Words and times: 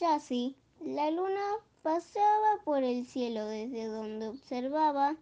Yassi, 0.00 0.56
la 0.80 1.10
luna 1.10 1.44
paseaba 1.82 2.62
por 2.64 2.82
el 2.82 3.06
cielo 3.06 3.46
desde 3.46 3.86
donde 3.86 4.28
observaba 4.28 5.16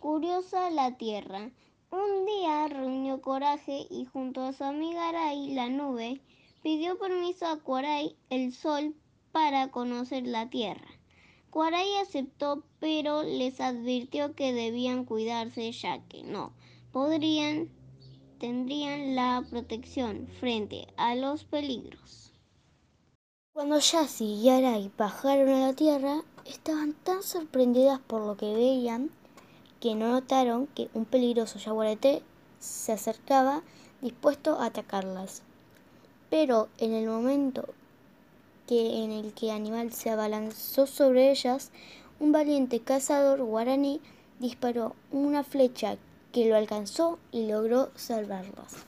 curiosa 0.00 0.70
la 0.70 0.96
tierra. 0.96 1.50
Un 1.90 2.26
día 2.26 2.68
reunió 2.68 3.20
coraje 3.20 3.86
y 3.90 4.06
junto 4.06 4.40
a 4.42 4.52
su 4.52 4.64
amiga 4.64 5.08
Arai, 5.08 5.54
la 5.54 5.68
nube, 5.68 6.20
pidió 6.62 6.98
permiso 6.98 7.46
a 7.46 7.58
Kuarai, 7.58 8.16
el 8.30 8.52
sol, 8.54 8.94
para 9.32 9.70
conocer 9.70 10.26
la 10.26 10.48
tierra. 10.48 10.88
Kuarai 11.50 11.96
aceptó, 11.96 12.64
pero 12.80 13.22
les 13.22 13.60
advirtió 13.60 14.34
que 14.34 14.52
debían 14.52 15.04
cuidarse 15.04 15.70
ya 15.72 16.00
que 16.08 16.22
no 16.22 16.52
podrían 16.92 17.68
tendrían 18.38 19.14
la 19.14 19.44
protección 19.50 20.28
frente 20.40 20.86
a 20.96 21.14
los 21.14 21.44
peligros. 21.44 22.35
Cuando 23.56 23.78
Yassi 23.78 24.34
y 24.34 24.50
Arai 24.50 24.90
bajaron 24.98 25.48
a 25.48 25.68
la 25.68 25.72
tierra, 25.72 26.20
estaban 26.44 26.92
tan 26.92 27.22
sorprendidas 27.22 27.98
por 28.00 28.20
lo 28.20 28.36
que 28.36 28.52
veían 28.52 29.08
que 29.80 29.94
no 29.94 30.10
notaron 30.10 30.66
que 30.66 30.90
un 30.92 31.06
peligroso 31.06 31.58
yaguareté 31.58 32.22
se 32.58 32.92
acercaba 32.92 33.62
dispuesto 34.02 34.58
a 34.58 34.66
atacarlas. 34.66 35.40
Pero 36.28 36.68
en 36.76 36.92
el 36.92 37.06
momento 37.06 37.64
que 38.66 39.02
en 39.02 39.10
el 39.10 39.32
que 39.32 39.46
el 39.46 39.56
animal 39.56 39.90
se 39.94 40.10
abalanzó 40.10 40.86
sobre 40.86 41.30
ellas, 41.30 41.70
un 42.20 42.32
valiente 42.32 42.80
cazador 42.80 43.42
guaraní 43.42 44.02
disparó 44.38 44.94
una 45.10 45.44
flecha 45.44 45.96
que 46.30 46.46
lo 46.46 46.56
alcanzó 46.56 47.18
y 47.32 47.46
logró 47.46 47.88
salvarlas. 47.94 48.84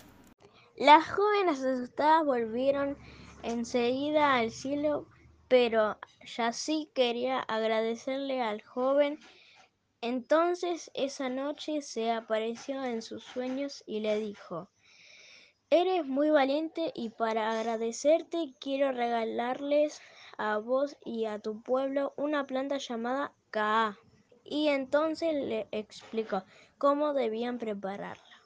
Las 0.76 1.08
jóvenes 1.08 1.60
asustadas 1.60 2.26
volvieron 2.26 2.98
enseguida 3.42 4.34
al 4.34 4.50
cielo, 4.50 5.06
pero 5.48 5.98
Yassi 6.24 6.90
quería 6.94 7.40
agradecerle 7.40 8.42
al 8.42 8.62
joven. 8.62 9.18
Entonces 10.00 10.90
esa 10.94 11.28
noche 11.28 11.82
se 11.82 12.10
apareció 12.10 12.84
en 12.84 13.02
sus 13.02 13.24
sueños 13.24 13.82
y 13.86 14.00
le 14.00 14.18
dijo, 14.18 14.68
Eres 15.70 16.06
muy 16.06 16.30
valiente 16.30 16.92
y 16.94 17.10
para 17.10 17.50
agradecerte 17.50 18.54
quiero 18.58 18.90
regalarles 18.90 20.00
a 20.38 20.56
vos 20.56 20.96
y 21.04 21.26
a 21.26 21.40
tu 21.40 21.62
pueblo 21.62 22.14
una 22.16 22.46
planta 22.46 22.78
llamada 22.78 23.32
Kaa. 23.50 23.98
Y 24.44 24.68
entonces 24.68 25.34
le 25.34 25.68
explicó 25.70 26.44
cómo 26.78 27.12
debían 27.12 27.58
prepararla. 27.58 28.37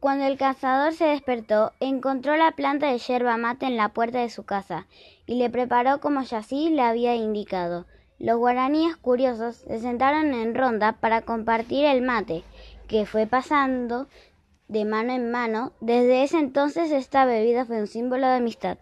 Cuando 0.00 0.24
el 0.24 0.38
cazador 0.38 0.94
se 0.94 1.04
despertó, 1.04 1.72
encontró 1.78 2.34
la 2.34 2.52
planta 2.52 2.90
de 2.90 2.96
yerba 2.96 3.36
mate 3.36 3.66
en 3.66 3.76
la 3.76 3.90
puerta 3.90 4.20
de 4.20 4.30
su 4.30 4.44
casa 4.44 4.86
y 5.26 5.34
le 5.34 5.50
preparó 5.50 6.00
como 6.00 6.22
Yassi 6.22 6.70
le 6.70 6.80
había 6.80 7.14
indicado. 7.14 7.84
Los 8.18 8.38
guaraníes 8.38 8.96
curiosos 8.96 9.56
se 9.56 9.78
sentaron 9.78 10.32
en 10.32 10.54
ronda 10.54 10.92
para 10.92 11.20
compartir 11.20 11.84
el 11.84 12.00
mate, 12.00 12.44
que 12.88 13.04
fue 13.04 13.26
pasando 13.26 14.08
de 14.68 14.86
mano 14.86 15.12
en 15.12 15.30
mano. 15.30 15.72
Desde 15.80 16.22
ese 16.22 16.38
entonces 16.38 16.90
esta 16.92 17.26
bebida 17.26 17.66
fue 17.66 17.78
un 17.80 17.86
símbolo 17.86 18.26
de 18.26 18.36
amistad. 18.36 18.78